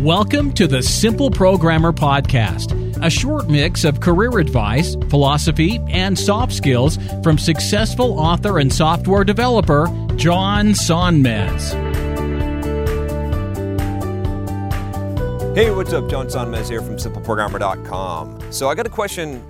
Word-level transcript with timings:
Welcome 0.00 0.52
to 0.54 0.66
the 0.66 0.82
Simple 0.82 1.30
Programmer 1.30 1.92
Podcast, 1.92 2.74
a 3.02 3.08
short 3.08 3.48
mix 3.48 3.84
of 3.84 4.00
career 4.00 4.38
advice, 4.40 4.96
philosophy, 5.08 5.80
and 5.88 6.18
soft 6.18 6.52
skills 6.52 6.98
from 7.22 7.38
successful 7.38 8.18
author 8.18 8.58
and 8.58 8.72
software 8.72 9.22
developer 9.22 9.86
John 10.16 10.70
Sonmez. 10.70 11.72
Hey, 15.54 15.70
what's 15.70 15.92
up? 15.92 16.10
John 16.10 16.26
Sonmez 16.26 16.68
here 16.68 16.82
from 16.82 16.96
SimpleProgrammer.com. 16.96 18.52
So 18.52 18.68
I 18.68 18.74
got 18.74 18.86
a 18.86 18.90
question 18.90 19.42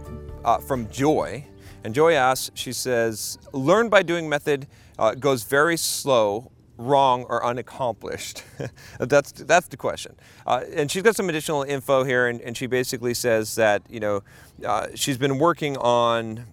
uh, 0.44 0.58
from 0.58 0.90
Joy, 0.90 1.46
and 1.84 1.94
Joy 1.94 2.12
asks, 2.12 2.50
she 2.54 2.72
says, 2.72 3.38
learn 3.52 3.88
by 3.88 4.02
doing 4.02 4.28
method 4.28 4.66
uh, 4.98 5.14
goes 5.14 5.44
very 5.44 5.78
slow, 5.78 6.52
wrong, 6.76 7.24
or 7.24 7.44
unaccomplished. 7.44 8.42
that's, 8.98 9.32
that's 9.32 9.68
the 9.68 9.76
question. 9.76 10.14
Uh, 10.46 10.62
and 10.74 10.90
she's 10.90 11.02
got 11.02 11.16
some 11.16 11.28
additional 11.28 11.62
info 11.62 12.04
here, 12.04 12.26
and, 12.26 12.40
and 12.40 12.56
she 12.56 12.66
basically 12.66 13.14
says 13.14 13.54
that, 13.54 13.82
you 13.88 14.00
know, 14.00 14.22
uh, 14.66 14.88
she's 14.94 15.18
been 15.18 15.38
working 15.38 15.76
on 15.76 16.46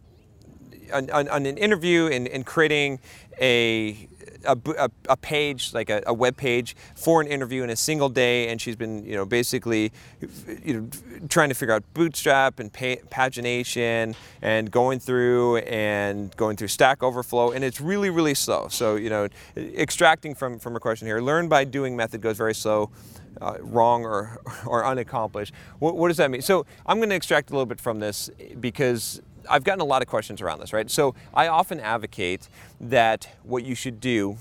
on, 0.94 1.10
on, 1.10 1.46
an 1.46 1.58
interview 1.58 2.08
and, 2.08 2.28
and 2.28 2.46
creating 2.46 3.00
a, 3.40 4.10
a, 4.46 4.58
a- 4.78 4.90
a 5.10 5.18
page, 5.18 5.74
like 5.74 5.90
a, 5.90 6.02
a 6.08 6.14
web 6.14 6.38
page 6.38 6.76
for 6.96 7.22
an 7.22 7.28
interview 7.28 7.64
in 7.64 7.70
a 7.70 7.76
single 7.76 8.10
day, 8.10 8.48
and 8.50 8.60
she's 8.62 8.76
been, 8.76 9.06
you 9.06 9.16
know, 9.16 9.26
basically, 9.26 9.92
you 10.64 10.74
know, 10.82 10.90
trying 11.30 11.50
to 11.50 11.56
figure 11.56 11.74
out 11.76 11.84
Bootstrap 11.94 12.60
and 12.60 12.72
pa- 12.72 13.02
pagination 13.10 14.16
and 14.42 14.72
going 14.72 15.00
through 15.00 15.58
and 15.58 16.36
going 16.38 16.58
through 16.58 16.68
Stack 16.70 17.04
Overflow, 17.04 17.52
and 17.52 17.64
it's 17.64 17.82
really, 17.82 18.10
really 18.10 18.34
slow. 18.34 18.68
So, 18.70 18.96
you 18.96 19.10
know, 19.10 19.28
extracting 19.58 20.36
from 20.36 20.60
from 20.60 20.76
a 20.76 20.80
question 20.80 21.08
here, 21.08 21.22
learn 21.22 21.48
by 21.48 21.64
doing 21.64 21.96
method 21.96 22.22
goes 22.22 22.38
very 22.38 22.56
slow. 22.56 22.90
Uh, 23.40 23.56
wrong 23.62 24.04
or, 24.04 24.42
or 24.68 24.86
unaccomplished. 24.86 25.54
What, 25.80 25.96
what 25.96 26.10
does 26.10 26.18
that 26.18 26.30
mean? 26.30 26.42
So 26.42 26.66
I'm 26.86 26.98
going 26.98 27.10
to 27.10 27.16
extract 27.16 27.50
a 27.50 27.54
little 27.54 27.66
bit 27.66 27.80
from 27.80 28.00
this 28.02 28.30
because 28.60 29.22
I've 29.50 29.64
gotten 29.64 29.82
a 29.82 29.86
lot 29.86 30.02
of 30.02 30.08
questions 30.08 30.42
around 30.42 30.60
this, 30.60 30.74
right? 30.74 30.90
So 30.90 31.16
I 31.34 31.48
often 31.48 31.80
advocate 31.80 32.48
that 32.80 33.30
what 33.44 33.64
you 33.64 33.76
should 33.76 34.00
do 34.00 34.38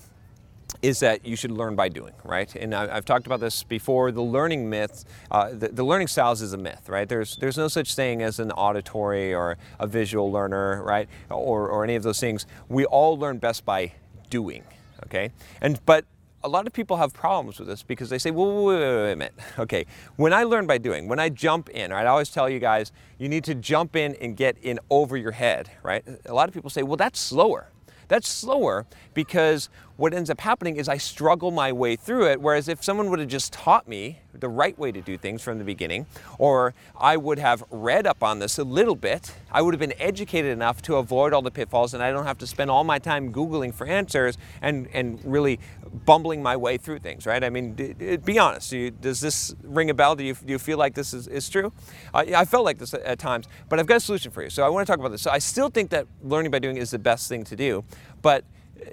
is 0.82 1.00
that 1.00 1.26
you 1.26 1.36
should 1.36 1.50
learn 1.50 1.74
by 1.74 1.88
doing, 1.88 2.12
right? 2.24 2.54
And 2.54 2.74
I, 2.74 2.96
I've 2.96 3.04
talked 3.04 3.26
about 3.26 3.40
this 3.40 3.62
before. 3.62 4.12
The 4.12 4.22
learning 4.22 4.70
myth, 4.70 5.04
uh, 5.30 5.50
the, 5.50 5.68
the 5.68 5.84
learning 5.84 6.08
styles 6.08 6.40
is 6.42 6.52
a 6.52 6.56
myth, 6.56 6.88
right? 6.88 7.08
There's 7.08 7.36
there's 7.36 7.58
no 7.58 7.68
such 7.68 7.94
thing 7.94 8.22
as 8.22 8.38
an 8.38 8.52
auditory 8.52 9.34
or 9.34 9.58
a 9.78 9.86
visual 9.86 10.30
learner, 10.30 10.82
right? 10.82 11.08
Or, 11.28 11.68
or 11.68 11.84
any 11.84 11.96
of 11.96 12.02
those 12.02 12.20
things. 12.20 12.46
We 12.68 12.84
all 12.86 13.18
learn 13.18 13.38
best 13.38 13.64
by 13.64 13.92
doing, 14.30 14.64
okay? 15.04 15.32
And 15.60 15.84
but 15.84 16.04
a 16.42 16.48
lot 16.48 16.66
of 16.66 16.72
people 16.72 16.96
have 16.96 17.12
problems 17.12 17.58
with 17.58 17.68
this 17.68 17.82
because 17.82 18.08
they 18.08 18.18
say, 18.18 18.30
well, 18.30 18.64
wait, 18.64 18.78
wait, 18.78 18.96
wait, 18.96 19.12
a 19.12 19.16
minute. 19.16 19.34
Okay, 19.58 19.84
when 20.16 20.32
I 20.32 20.44
learn 20.44 20.66
by 20.66 20.78
doing, 20.78 21.06
when 21.06 21.18
I 21.18 21.28
jump 21.28 21.68
in, 21.68 21.90
right, 21.90 22.06
I 22.06 22.08
always 22.08 22.30
tell 22.30 22.48
you 22.48 22.58
guys, 22.58 22.92
you 23.18 23.28
need 23.28 23.44
to 23.44 23.54
jump 23.54 23.94
in 23.94 24.14
and 24.16 24.36
get 24.36 24.56
in 24.62 24.78
over 24.88 25.16
your 25.16 25.32
head, 25.32 25.70
right? 25.82 26.02
A 26.24 26.32
lot 26.32 26.48
of 26.48 26.54
people 26.54 26.70
say, 26.70 26.82
well, 26.82 26.96
that's 26.96 27.20
slower. 27.20 27.68
That's 28.08 28.28
slower 28.28 28.86
because 29.12 29.68
what 30.00 30.14
ends 30.14 30.30
up 30.30 30.40
happening 30.40 30.76
is 30.76 30.88
I 30.88 30.96
struggle 30.96 31.50
my 31.50 31.72
way 31.72 31.94
through 31.94 32.28
it. 32.28 32.40
Whereas 32.40 32.68
if 32.68 32.82
someone 32.82 33.10
would 33.10 33.18
have 33.18 33.28
just 33.28 33.52
taught 33.52 33.86
me 33.86 34.20
the 34.32 34.48
right 34.48 34.78
way 34.78 34.90
to 34.90 35.02
do 35.02 35.18
things 35.18 35.42
from 35.42 35.58
the 35.58 35.64
beginning, 35.64 36.06
or 36.38 36.72
I 36.98 37.18
would 37.18 37.38
have 37.38 37.62
read 37.70 38.06
up 38.06 38.22
on 38.22 38.38
this 38.38 38.56
a 38.56 38.64
little 38.64 38.94
bit, 38.94 39.34
I 39.52 39.60
would 39.60 39.74
have 39.74 39.78
been 39.78 39.92
educated 40.00 40.52
enough 40.52 40.80
to 40.82 40.96
avoid 40.96 41.34
all 41.34 41.42
the 41.42 41.50
pitfalls 41.50 41.92
and 41.92 42.02
I 42.02 42.12
don't 42.12 42.24
have 42.24 42.38
to 42.38 42.46
spend 42.46 42.70
all 42.70 42.82
my 42.82 42.98
time 42.98 43.30
Googling 43.30 43.74
for 43.74 43.86
answers 43.86 44.38
and, 44.62 44.88
and 44.94 45.22
really 45.22 45.60
bumbling 46.06 46.42
my 46.42 46.56
way 46.56 46.78
through 46.78 47.00
things, 47.00 47.26
right? 47.26 47.44
I 47.44 47.50
mean, 47.50 47.74
d- 47.74 47.92
d- 47.92 48.16
be 48.16 48.38
honest. 48.38 48.70
Do 48.70 48.78
you, 48.78 48.90
does 48.90 49.20
this 49.20 49.54
ring 49.62 49.90
a 49.90 49.94
bell? 49.94 50.16
Do 50.16 50.24
you, 50.24 50.32
do 50.32 50.50
you 50.50 50.58
feel 50.58 50.78
like 50.78 50.94
this 50.94 51.12
is, 51.12 51.28
is 51.28 51.46
true? 51.50 51.74
Uh, 52.14 52.24
I 52.34 52.46
felt 52.46 52.64
like 52.64 52.78
this 52.78 52.94
at, 52.94 53.02
at 53.02 53.18
times, 53.18 53.48
but 53.68 53.78
I've 53.78 53.86
got 53.86 53.98
a 53.98 54.00
solution 54.00 54.32
for 54.32 54.42
you. 54.42 54.48
So 54.48 54.64
I 54.64 54.70
want 54.70 54.86
to 54.86 54.90
talk 54.90 54.98
about 54.98 55.10
this. 55.10 55.20
So 55.20 55.30
I 55.30 55.40
still 55.40 55.68
think 55.68 55.90
that 55.90 56.06
learning 56.22 56.52
by 56.52 56.58
doing 56.58 56.78
is 56.78 56.90
the 56.90 56.98
best 56.98 57.28
thing 57.28 57.44
to 57.44 57.54
do, 57.54 57.84
but 58.22 58.44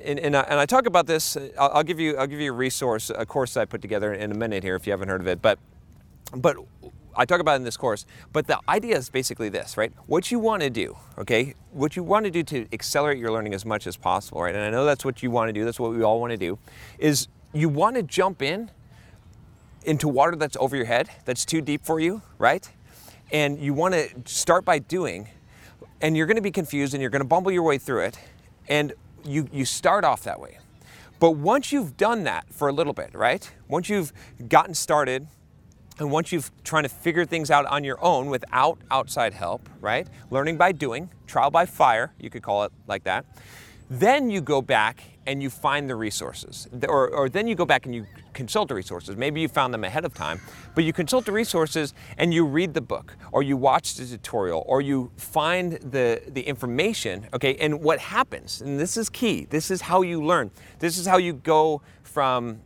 and, 0.04 0.20
and, 0.20 0.36
I, 0.36 0.42
and 0.42 0.60
I 0.60 0.66
talk 0.66 0.86
about 0.86 1.08
this. 1.08 1.38
Uh, 1.38 1.50
I'll, 1.60 1.72
I'll 1.76 1.84
give 1.84 2.00
you 2.00 2.18
I'll 2.18 2.28
give 2.28 2.40
you 2.40 2.52
a 2.52 2.56
resource, 2.56 3.10
a 3.10 3.26
course 3.26 3.58
I 3.58 3.66
put 3.66 3.82
together 3.82 4.14
in 4.14 4.32
a 4.32 4.36
minute 4.36 4.64
here 4.64 4.76
if 4.76 4.88
you 4.88 4.92
haven't 4.92 5.10
heard 5.10 5.22
of 5.22 5.28
it. 5.28 5.42
But 5.42 5.60
but 6.36 6.58
I 7.16 7.26
talk 7.26 7.40
about 7.40 7.56
in 7.56 7.64
this 7.64 7.78
course. 7.78 8.06
But 8.32 8.48
the 8.48 8.60
idea 8.70 8.96
is 8.96 9.10
basically 9.10 9.50
this, 9.50 9.76
right? 9.76 9.92
What 10.06 10.32
you 10.32 10.40
want 10.40 10.62
to 10.62 10.70
do, 10.70 10.98
okay? 11.18 11.56
What 11.72 11.96
you 11.96 12.04
want 12.04 12.26
to 12.26 12.32
do 12.32 12.44
to 12.44 12.68
accelerate 12.72 13.18
your 13.18 13.32
learning 13.32 13.56
as 13.56 13.66
much 13.66 13.88
as 13.88 13.98
possible, 13.98 14.44
right? 14.44 14.54
And 14.54 14.64
I 14.64 14.70
know 14.70 14.86
that's 14.86 15.04
what 15.04 15.24
you 15.24 15.32
want 15.32 15.50
to 15.50 15.54
do. 15.54 15.66
That's 15.66 15.80
what 15.80 15.92
we 15.92 16.04
all 16.04 16.20
want 16.20 16.32
to 16.32 16.38
do. 16.38 16.60
Is 17.00 17.28
you 17.54 17.70
want 17.70 17.96
to 17.96 18.04
jump 18.04 18.42
in 18.42 18.70
into 19.84 20.08
water 20.08 20.36
that's 20.36 20.58
over 20.58 20.76
your 20.76 20.86
head, 20.86 21.10
that's 21.26 21.46
too 21.46 21.62
deep 21.62 21.84
for 21.84 22.00
you, 22.00 22.22
right? 22.38 22.70
And 23.32 23.58
you 23.58 23.74
want 23.74 23.94
to 23.96 24.10
start 24.26 24.64
by 24.64 24.80
doing, 24.80 25.30
and 26.02 26.16
you're 26.16 26.28
going 26.28 26.36
to 26.36 26.42
be 26.42 26.52
confused 26.52 26.94
and 26.94 27.02
you're 27.02 27.10
going 27.10 27.22
to 27.22 27.28
bumble 27.28 27.52
your 27.52 27.64
way 27.64 27.78
through 27.78 28.02
it, 28.02 28.20
and 28.68 28.94
you 29.24 29.48
you 29.52 29.66
start 29.66 30.04
off 30.04 30.24
that 30.24 30.40
way. 30.40 30.60
But 31.20 31.32
once 31.32 31.72
you've 31.72 31.98
done 31.98 32.24
that 32.24 32.46
for 32.54 32.68
a 32.68 32.72
little 32.72 32.94
bit, 32.94 33.10
right? 33.14 33.50
Once 33.68 33.90
you've 33.90 34.14
gotten 34.48 34.74
started, 34.76 35.28
and 36.00 36.12
once 36.12 36.32
you've 36.32 36.52
trying 36.64 36.84
to 36.84 36.90
figure 36.90 37.26
things 37.26 37.50
out 37.50 37.66
on 37.66 37.84
your 37.84 38.04
own 38.04 38.28
without 38.28 38.78
outside 38.92 39.34
help, 39.34 39.68
right? 39.82 40.08
Learning 40.30 40.58
by 40.58 40.72
doing, 40.72 41.10
trial 41.26 41.50
by 41.50 41.66
fire, 41.66 42.14
you 42.20 42.30
could 42.30 42.44
call 42.44 42.64
it 42.64 42.72
like 42.88 43.04
that. 43.06 43.26
Then 43.90 44.30
you 44.30 44.42
go 44.42 44.62
back 44.62 45.04
and 45.26 45.42
you 45.42 45.50
find 45.50 45.90
the 45.90 45.96
resources. 45.96 46.68
Or, 46.88 47.10
or 47.10 47.30
then 47.30 47.48
you 47.48 47.56
go 47.56 47.66
back 47.66 47.86
and 47.86 47.94
you 47.94 48.06
consult 48.34 48.70
the 48.70 48.76
resources. 48.76 49.16
Maybe 49.18 49.42
you 49.42 49.48
found 49.48 49.74
them 49.74 49.84
ahead 49.84 50.06
of 50.06 50.14
time, 50.14 50.40
but 50.76 50.84
you 50.84 50.94
consult 50.94 51.26
the 51.26 51.32
resources 51.32 51.94
and 52.18 52.34
you 52.34 52.46
read 52.46 52.74
the 52.74 52.82
book 52.82 53.16
or 53.32 53.44
you 53.44 53.58
watch 53.58 53.96
the 53.96 54.06
tutorial 54.06 54.64
or 54.68 54.82
you 54.82 55.12
find 55.18 55.74
the, 55.74 56.22
the 56.28 56.42
information, 56.42 57.28
okay? 57.34 57.56
And 57.56 57.82
what 57.82 58.00
happens, 58.00 58.62
and 58.62 58.80
this 58.80 58.98
is 58.98 59.10
key, 59.10 59.46
this 59.50 59.72
is 59.72 59.82
how 59.82 60.02
you 60.02 60.24
learn. 60.24 60.52
This 60.80 60.98
is 60.98 61.06
how 61.06 61.18
you 61.18 61.34
go 61.34 61.82
from 62.04 62.62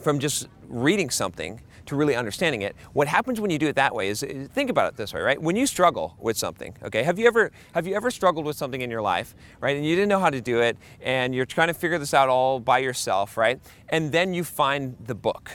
from 0.00 0.20
just 0.20 0.48
reading 0.68 1.10
something 1.10 1.60
to 1.88 1.96
really 1.96 2.14
understanding 2.14 2.62
it. 2.62 2.76
What 2.92 3.08
happens 3.08 3.40
when 3.40 3.50
you 3.50 3.58
do 3.58 3.66
it 3.66 3.76
that 3.76 3.94
way 3.94 4.08
is 4.08 4.24
think 4.52 4.70
about 4.70 4.92
it 4.92 4.96
this 4.96 5.12
way, 5.12 5.20
right? 5.20 5.40
When 5.40 5.56
you 5.56 5.66
struggle 5.66 6.16
with 6.18 6.36
something, 6.36 6.74
okay? 6.82 7.02
Have 7.02 7.18
you 7.18 7.26
ever 7.26 7.50
have 7.72 7.86
you 7.86 7.94
ever 7.94 8.10
struggled 8.10 8.46
with 8.46 8.56
something 8.56 8.80
in 8.80 8.90
your 8.90 9.02
life, 9.02 9.34
right? 9.60 9.76
And 9.76 9.84
you 9.84 9.94
didn't 9.94 10.08
know 10.08 10.20
how 10.20 10.30
to 10.30 10.40
do 10.40 10.60
it 10.60 10.76
and 11.02 11.34
you're 11.34 11.46
trying 11.46 11.68
to 11.68 11.74
figure 11.74 11.98
this 11.98 12.14
out 12.14 12.28
all 12.28 12.60
by 12.60 12.78
yourself, 12.78 13.36
right? 13.36 13.60
And 13.88 14.12
then 14.12 14.34
you 14.34 14.44
find 14.44 14.96
the 15.04 15.14
book 15.14 15.50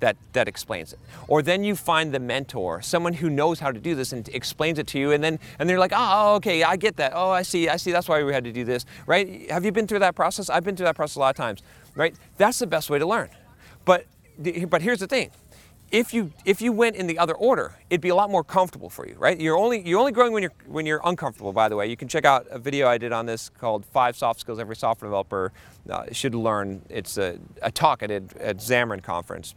that, 0.00 0.16
that 0.32 0.48
explains 0.48 0.92
it. 0.92 0.98
Or 1.28 1.42
then 1.42 1.64
you 1.64 1.74
find 1.74 2.12
the 2.12 2.18
mentor, 2.18 2.82
someone 2.82 3.14
who 3.14 3.30
knows 3.30 3.60
how 3.60 3.70
to 3.72 3.80
do 3.80 3.94
this 3.94 4.12
and 4.12 4.28
explains 4.30 4.78
it 4.78 4.86
to 4.88 4.98
you, 4.98 5.12
and 5.12 5.22
then 5.22 5.38
and 5.58 5.68
they're 5.68 5.78
like, 5.78 5.92
ah, 5.94 6.32
oh, 6.32 6.34
okay, 6.36 6.62
I 6.62 6.76
get 6.76 6.96
that. 6.96 7.12
Oh, 7.14 7.30
I 7.30 7.42
see, 7.42 7.68
I 7.68 7.76
see. 7.76 7.92
That's 7.92 8.08
why 8.08 8.22
we 8.22 8.32
had 8.32 8.44
to 8.44 8.52
do 8.52 8.64
this, 8.64 8.84
right? 9.06 9.50
Have 9.50 9.64
you 9.64 9.72
been 9.72 9.86
through 9.86 10.00
that 10.00 10.14
process? 10.14 10.50
I've 10.50 10.64
been 10.64 10.76
through 10.76 10.86
that 10.86 10.96
process 10.96 11.16
a 11.16 11.20
lot 11.20 11.30
of 11.30 11.36
times, 11.36 11.62
right? 11.94 12.14
That's 12.36 12.58
the 12.58 12.66
best 12.66 12.90
way 12.90 12.98
to 12.98 13.06
learn. 13.06 13.30
But 13.84 14.06
but 14.68 14.82
here's 14.82 15.00
the 15.00 15.06
thing. 15.06 15.30
If 15.92 16.12
you 16.12 16.32
if 16.44 16.60
you 16.60 16.72
went 16.72 16.96
in 16.96 17.06
the 17.06 17.18
other 17.18 17.34
order, 17.34 17.76
it'd 17.90 18.00
be 18.00 18.08
a 18.08 18.14
lot 18.14 18.28
more 18.28 18.42
comfortable 18.42 18.90
for 18.90 19.06
you, 19.06 19.14
right? 19.18 19.40
You're 19.40 19.56
only 19.56 19.86
you're 19.86 20.00
only 20.00 20.10
growing 20.10 20.32
when 20.32 20.42
you're 20.42 20.52
when 20.66 20.84
you're 20.84 21.00
uncomfortable. 21.04 21.52
By 21.52 21.68
the 21.68 21.76
way, 21.76 21.86
you 21.86 21.96
can 21.96 22.08
check 22.08 22.24
out 22.24 22.46
a 22.50 22.58
video 22.58 22.88
I 22.88 22.98
did 22.98 23.12
on 23.12 23.24
this 23.24 23.50
called 23.50 23.86
Five 23.86 24.16
Soft 24.16 24.40
Skills 24.40 24.58
Every 24.58 24.74
Software 24.74 25.08
Developer 25.08 25.52
uh, 25.88 26.06
Should 26.10 26.34
Learn. 26.34 26.82
It's 26.88 27.18
a, 27.18 27.38
a 27.62 27.70
talk 27.70 28.02
I 28.02 28.08
did 28.08 28.36
at 28.38 28.56
Xamarin 28.56 29.02
Conference. 29.02 29.54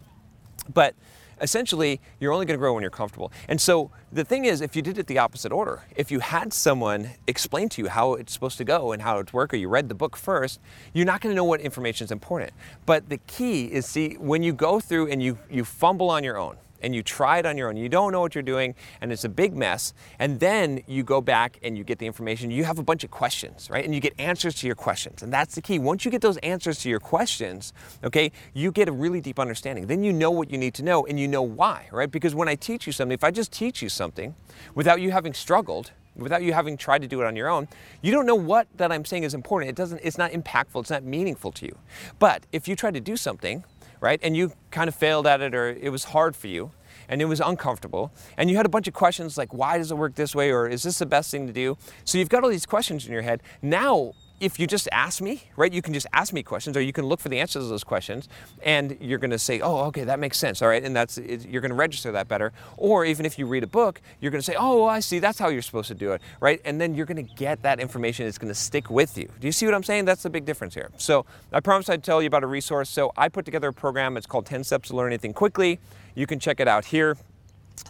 But 0.71 0.93
essentially, 1.41 2.01
you're 2.19 2.33
only 2.33 2.45
going 2.45 2.57
to 2.57 2.59
grow 2.59 2.73
when 2.73 2.81
you're 2.81 2.89
comfortable. 2.91 3.31
And 3.47 3.59
so 3.59 3.91
the 4.11 4.23
thing 4.23 4.45
is, 4.45 4.61
if 4.61 4.75
you 4.75 4.81
did 4.81 4.97
it 4.97 5.07
the 5.07 5.17
opposite 5.17 5.51
order, 5.51 5.83
if 5.95 6.11
you 6.11 6.19
had 6.19 6.53
someone 6.53 7.11
explain 7.27 7.69
to 7.69 7.81
you 7.81 7.89
how 7.89 8.13
it's 8.13 8.33
supposed 8.33 8.57
to 8.57 8.63
go 8.63 8.91
and 8.91 9.01
how 9.01 9.19
it's 9.19 9.33
work, 9.33 9.53
or 9.53 9.57
you 9.57 9.69
read 9.69 9.89
the 9.89 9.95
book 9.95 10.15
first, 10.15 10.59
you're 10.93 11.05
not 11.05 11.21
going 11.21 11.31
to 11.31 11.35
know 11.35 11.43
what 11.43 11.61
information 11.61 12.05
is 12.05 12.11
important. 12.11 12.51
But 12.85 13.09
the 13.09 13.17
key 13.27 13.65
is, 13.65 13.85
see, 13.85 14.15
when 14.19 14.43
you 14.43 14.53
go 14.53 14.79
through 14.79 15.07
and 15.11 15.21
you 15.21 15.37
you 15.49 15.63
fumble 15.63 16.09
on 16.09 16.23
your 16.23 16.37
own, 16.37 16.57
and 16.81 16.95
you 16.95 17.03
try 17.03 17.39
it 17.39 17.45
on 17.45 17.57
your 17.57 17.69
own, 17.69 17.77
you 17.77 17.89
don't 17.89 18.11
know 18.11 18.21
what 18.21 18.35
you're 18.35 18.41
doing, 18.41 18.75
and 19.01 19.11
it's 19.11 19.23
a 19.23 19.29
big 19.29 19.55
mess, 19.55 19.93
and 20.19 20.39
then 20.39 20.81
you 20.87 21.03
go 21.03 21.21
back 21.21 21.57
and 21.63 21.77
you 21.77 21.83
get 21.83 21.99
the 21.99 22.05
information, 22.05 22.51
you 22.51 22.63
have 22.63 22.79
a 22.79 22.83
bunch 22.83 23.03
of 23.03 23.11
questions, 23.11 23.69
right? 23.69 23.85
And 23.85 23.93
you 23.93 24.01
get 24.01 24.13
answers 24.19 24.55
to 24.55 24.67
your 24.67 24.75
questions. 24.75 25.23
And 25.23 25.31
that's 25.33 25.55
the 25.55 25.61
key. 25.61 25.79
Once 25.79 26.05
you 26.05 26.11
get 26.11 26.21
those 26.21 26.37
answers 26.37 26.79
to 26.79 26.89
your 26.89 26.99
questions, 26.99 27.73
okay, 28.03 28.31
you 28.53 28.71
get 28.71 28.87
a 28.87 28.91
really 28.91 29.21
deep 29.21 29.39
understanding. 29.39 29.87
Then 29.87 30.03
you 30.03 30.13
know 30.13 30.31
what 30.31 30.51
you 30.51 30.57
need 30.57 30.73
to 30.75 30.83
know 30.83 31.05
and 31.05 31.19
you 31.19 31.27
know 31.27 31.41
why, 31.41 31.87
right? 31.91 32.09
Because 32.09 32.35
when 32.35 32.47
I 32.47 32.55
teach 32.55 32.87
you 32.87 32.93
something, 32.93 33.13
if 33.13 33.23
I 33.23 33.31
just 33.31 33.51
teach 33.51 33.81
you 33.81 33.89
something 33.89 34.35
without 34.75 35.01
you 35.01 35.11
having 35.11 35.33
struggled, 35.33 35.91
without 36.15 36.43
you 36.43 36.53
having 36.53 36.77
tried 36.77 37.01
to 37.01 37.07
do 37.07 37.21
it 37.21 37.25
on 37.25 37.35
your 37.35 37.49
own, 37.49 37.67
you 38.01 38.11
don't 38.11 38.25
know 38.25 38.35
what 38.35 38.67
that 38.77 38.91
I'm 38.91 39.05
saying 39.05 39.23
is 39.23 39.33
important. 39.33 39.69
It 39.69 39.75
doesn't 39.75 40.01
it's 40.03 40.17
not 40.17 40.31
impactful, 40.31 40.81
it's 40.81 40.89
not 40.89 41.03
meaningful 41.03 41.51
to 41.53 41.65
you. 41.65 41.77
But 42.19 42.45
if 42.51 42.67
you 42.67 42.75
try 42.75 42.91
to 42.91 42.99
do 42.99 43.15
something, 43.15 43.63
right, 43.99 44.19
and 44.23 44.35
you 44.35 44.53
kind 44.71 44.87
of 44.87 44.95
failed 44.95 45.27
at 45.27 45.41
it 45.41 45.53
or 45.55 45.69
it 45.69 45.91
was 45.91 46.05
hard 46.05 46.35
for 46.35 46.47
you, 46.47 46.71
and 47.07 47.21
it 47.21 47.25
was 47.25 47.39
uncomfortable. 47.39 48.11
And 48.37 48.49
you 48.49 48.57
had 48.57 48.65
a 48.65 48.69
bunch 48.69 48.87
of 48.87 48.93
questions 48.93 49.37
like, 49.37 49.53
why 49.53 49.77
does 49.77 49.91
it 49.91 49.95
work 49.95 50.15
this 50.15 50.35
way? 50.35 50.51
Or 50.51 50.67
is 50.67 50.83
this 50.83 50.99
the 50.99 51.05
best 51.05 51.31
thing 51.31 51.47
to 51.47 51.53
do? 51.53 51.77
So 52.05 52.17
you've 52.17 52.29
got 52.29 52.43
all 52.43 52.49
these 52.49 52.65
questions 52.65 53.05
in 53.05 53.13
your 53.13 53.23
head. 53.23 53.41
Now, 53.61 54.13
if 54.39 54.59
you 54.59 54.67
just 54.67 54.87
ask 54.91 55.21
me, 55.21 55.43
right, 55.55 55.71
you 55.71 55.81
can 55.81 55.93
just 55.93 56.07
ask 56.13 56.33
me 56.33 56.43
questions 56.43 56.77
or 56.77 56.81
you 56.81 56.93
can 56.93 57.05
look 57.05 57.19
for 57.19 57.29
the 57.29 57.39
answers 57.39 57.63
to 57.63 57.69
those 57.69 57.83
questions 57.83 58.29
and 58.63 58.97
you're 59.01 59.19
going 59.19 59.31
to 59.31 59.39
say, 59.39 59.59
oh, 59.59 59.85
okay, 59.85 60.03
that 60.05 60.19
makes 60.19 60.37
sense. 60.37 60.61
All 60.61 60.69
right. 60.69 60.83
And 60.83 60.95
that's, 60.95 61.17
you're 61.17 61.61
going 61.61 61.69
to 61.69 61.75
register 61.75 62.11
that 62.11 62.27
better. 62.27 62.53
Or 62.77 63.05
even 63.05 63.25
if 63.25 63.37
you 63.37 63.45
read 63.45 63.63
a 63.63 63.67
book, 63.67 64.01
you're 64.19 64.31
going 64.31 64.41
to 64.41 64.45
say, 64.45 64.55
oh, 64.57 64.85
I 64.85 65.01
see, 65.01 65.19
that's 65.19 65.39
how 65.39 65.49
you're 65.49 65.61
supposed 65.61 65.89
to 65.89 65.95
do 65.95 66.13
it. 66.13 66.21
Right. 66.39 66.61
And 66.63 66.79
then 66.79 66.95
you're 66.95 67.05
going 67.05 67.25
to 67.25 67.33
get 67.35 67.61
that 67.63 67.79
information. 67.79 68.27
It's 68.27 68.37
going 68.37 68.53
to 68.53 68.59
stick 68.59 68.89
with 68.89 69.17
you. 69.17 69.29
Do 69.39 69.47
you 69.47 69.51
see 69.51 69.65
what 69.65 69.75
I'm 69.75 69.83
saying? 69.83 70.05
That's 70.05 70.23
the 70.23 70.29
big 70.29 70.45
difference 70.45 70.73
here. 70.73 70.89
So 70.97 71.25
I 71.51 71.59
promised 71.59 71.89
I'd 71.89 72.03
tell 72.03 72.21
you 72.21 72.27
about 72.27 72.43
a 72.43 72.47
resource. 72.47 72.89
So 72.89 73.11
I 73.17 73.29
put 73.29 73.45
together 73.45 73.69
a 73.69 73.73
program. 73.73 74.15
It's 74.17 74.27
called 74.27 74.45
10 74.45 74.63
Steps 74.63 74.89
to 74.89 74.95
Learn 74.95 75.07
Anything 75.07 75.33
Quickly. 75.33 75.79
You 76.15 76.27
can 76.27 76.39
check 76.39 76.59
it 76.59 76.67
out 76.67 76.85
here 76.85 77.17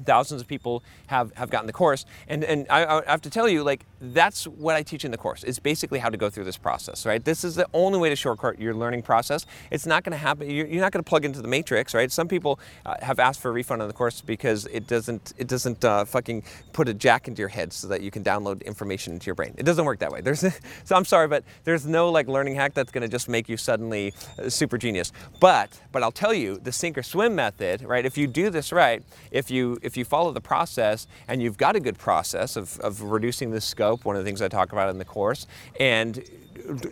thousands 0.05 0.41
of 0.41 0.47
people 0.47 0.83
have, 1.07 1.33
have 1.35 1.49
gotten 1.49 1.67
the 1.67 1.73
course 1.73 2.05
and, 2.27 2.43
and 2.43 2.67
I, 2.69 2.85
I, 2.85 3.03
have 3.07 3.23
to 3.23 3.29
tell 3.29 3.49
you 3.49 3.63
like 3.63 3.85
that's 4.01 4.45
what 4.45 4.75
i 4.75 4.83
teach 4.83 5.03
in 5.05 5.11
the 5.11 5.17
course 5.17 5.43
it's 5.43 5.59
basically 5.59 5.99
how 5.99 6.09
to 6.09 6.17
go 6.17 6.29
through 6.29 6.45
this 6.45 6.57
process 6.57 7.05
right? 7.05 7.23
This 7.23 7.43
is 7.43 7.55
the 7.55 7.67
only 7.73 7.99
way 7.99 8.09
to 8.09 8.15
shortcut 8.15 8.59
your 8.59 8.73
learning 8.73 9.01
process. 9.01 9.45
It's 9.71 9.85
not 9.85 10.03
going 10.03 10.11
to 10.11 10.17
happen 10.17 10.49
you're, 10.49 10.67
not 10.67 10.91
going 10.91 11.03
to 11.03 11.09
plug 11.09 11.25
into 11.25 11.41
the 11.41 11.47
matrix 11.47 11.93
right? 11.93 12.11
Some 12.11 12.27
people 12.27 12.59
uh, 12.85 12.95
have 13.01 13.19
asked 13.19 13.41
for 13.41 13.49
a 13.49 13.51
refund 13.51 13.81
on 13.81 13.87
the 13.87 13.93
course 13.93 14.21
because 14.21 14.65
it 14.67 14.87
doesn't 14.87 15.33
it 15.37 15.47
doesn't 15.47 15.83
uh, 15.83 16.05
fucking 16.05 16.43
put 16.73 16.87
a 16.87 16.93
jack 16.93 17.27
into 17.27 17.39
your 17.39 17.49
head 17.49 17.73
so 17.73 17.87
that 17.87 18.01
you 18.01 18.11
can 18.11 18.23
download 18.23 18.63
information 18.65 19.13
into 19.13 19.25
your 19.25 19.35
brain. 19.35 19.55
It 19.57 19.63
doesn't 19.63 19.85
work 19.85 19.99
that 19.99 20.11
way. 20.11 20.21
There's 20.21 20.39
so 20.83 20.95
i'm 20.95 21.05
sorry 21.05 21.27
but 21.27 21.43
there's 21.63 21.85
no 21.85 22.09
like 22.09 22.27
learning 22.27 22.55
hack 22.55 22.73
that's 22.73 22.91
going 22.91 23.01
to 23.01 23.07
just 23.07 23.27
make 23.27 23.49
you 23.49 23.57
suddenly 23.57 24.13
uh, 24.37 24.49
super 24.49 24.77
genius. 24.77 25.11
But 25.39 25.79
but 25.91 26.03
i'll 26.03 26.11
tell 26.11 26.33
you 26.33 26.59
the 26.59 26.71
sink 26.71 26.97
or 26.97 27.03
swim 27.03 27.35
method 27.35 27.81
right? 27.81 28.05
If 28.05 28.17
you 28.17 28.27
do 28.27 28.49
this 28.49 28.71
right 28.71 29.03
if 29.31 29.49
you 29.49 29.77
if 29.81 29.97
you 29.97 30.05
follow 30.05 30.31
the 30.31 30.41
process 30.41 31.07
and 31.27 31.41
you've 31.41 31.57
got 31.57 31.75
a 31.75 31.79
good 31.79 31.97
process 31.97 32.55
of, 32.55 32.79
of 32.81 33.01
reducing 33.01 33.51
the 33.51 33.61
scope, 33.61 33.88
one 33.97 34.15
of 34.15 34.23
the 34.23 34.27
things 34.27 34.41
I 34.41 34.47
talk 34.47 34.71
about 34.71 34.89
in 34.89 34.97
the 34.97 35.05
course, 35.05 35.47
and 35.79 36.23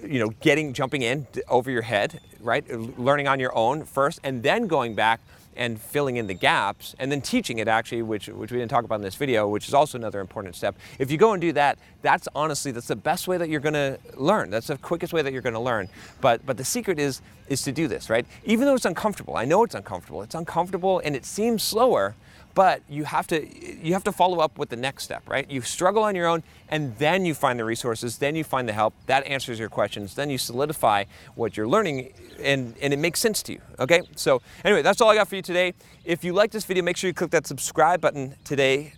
you 0.03 0.19
know, 0.19 0.29
getting 0.41 0.73
jumping 0.73 1.01
in 1.01 1.27
over 1.47 1.69
your 1.69 1.83
head, 1.83 2.19
right? 2.39 2.67
Learning 2.97 3.27
on 3.27 3.39
your 3.39 3.55
own 3.55 3.85
first, 3.85 4.19
and 4.23 4.43
then 4.43 4.67
going 4.67 4.95
back 4.95 5.19
and 5.55 5.81
filling 5.81 6.17
in 6.17 6.27
the 6.27 6.33
gaps, 6.33 6.95
and 6.99 7.11
then 7.11 7.19
teaching 7.19 7.57
it 7.57 7.67
actually, 7.67 8.01
which 8.01 8.27
which 8.27 8.51
we 8.51 8.59
didn't 8.59 8.69
talk 8.69 8.85
about 8.85 8.95
in 8.95 9.01
this 9.01 9.15
video, 9.15 9.47
which 9.47 9.67
is 9.67 9.73
also 9.73 9.97
another 9.97 10.19
important 10.19 10.55
step. 10.55 10.75
If 10.99 11.11
you 11.11 11.17
go 11.17 11.33
and 11.33 11.41
do 11.41 11.51
that, 11.53 11.79
that's 12.01 12.27
honestly 12.35 12.71
that's 12.71 12.87
the 12.87 12.95
best 12.95 13.27
way 13.27 13.37
that 13.37 13.49
you're 13.49 13.59
going 13.59 13.73
to 13.73 13.99
learn. 14.15 14.49
That's 14.49 14.67
the 14.67 14.77
quickest 14.77 15.13
way 15.13 15.21
that 15.23 15.33
you're 15.33 15.41
going 15.41 15.53
to 15.53 15.59
learn. 15.59 15.89
But 16.21 16.45
but 16.45 16.57
the 16.57 16.65
secret 16.65 16.99
is 16.99 17.21
is 17.49 17.61
to 17.63 17.71
do 17.71 17.87
this, 17.87 18.09
right? 18.09 18.25
Even 18.43 18.65
though 18.65 18.75
it's 18.75 18.85
uncomfortable, 18.85 19.35
I 19.35 19.45
know 19.45 19.63
it's 19.63 19.75
uncomfortable. 19.75 20.21
It's 20.21 20.35
uncomfortable 20.35 21.01
and 21.03 21.15
it 21.15 21.25
seems 21.25 21.63
slower 21.63 22.15
but 22.57 22.81
you 22.89 23.03
have 23.03 23.27
to 23.27 23.47
you 23.85 23.93
have 23.93 24.03
to 24.03 24.11
follow 24.11 24.39
up 24.39 24.57
with 24.57 24.69
the 24.69 24.75
next 24.75 25.03
step 25.03 25.21
right? 25.29 25.47
You 25.47 25.61
struggle 25.61 26.01
on 26.01 26.15
your 26.15 26.25
own 26.25 26.41
and 26.69 26.97
then 26.97 27.23
you 27.23 27.35
find 27.35 27.59
the 27.59 27.63
resources 27.63 28.17
then 28.17 28.35
you 28.35 28.43
find 28.43 28.67
the 28.67 28.73
help. 28.73 28.95
That 29.05 29.27
answers 29.27 29.59
your 29.59 29.69
questions. 29.69 30.15
Then 30.15 30.31
you 30.31 30.39
solidify 30.39 31.03
what 31.35 31.55
you're 31.55 31.67
learning 31.67 32.13
and 32.41 32.73
and 32.81 32.93
it 32.93 32.97
makes 32.97 33.19
sense 33.19 33.43
to 33.43 33.53
you 33.53 33.61
okay? 33.79 34.01
So 34.15 34.41
anyway 34.65 34.81
that's 34.81 35.01
all 35.01 35.09
i 35.11 35.13
got 35.13 35.27
for 35.27 35.35
you 35.35 35.43
today. 35.43 35.75
If 36.03 36.23
you 36.23 36.33
like 36.33 36.49
this 36.49 36.65
video 36.65 36.83
make 36.83 36.97
sure 36.97 37.07
you 37.07 37.13
click 37.13 37.29
that 37.29 37.45
subscribe 37.45 38.01
button 38.01 38.35
today. 38.43 38.93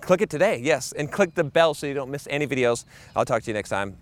Click 0.00 0.20
it 0.20 0.30
today 0.30 0.60
yes 0.62 0.92
and 0.92 1.10
click 1.10 1.34
the 1.34 1.42
bell 1.42 1.74
so 1.74 1.88
you 1.88 1.94
don't 1.94 2.10
miss 2.10 2.28
any 2.30 2.46
videos. 2.46 2.84
I'll 3.16 3.24
talk 3.24 3.42
to 3.42 3.50
you 3.50 3.54
next 3.54 3.70
time 3.70 4.01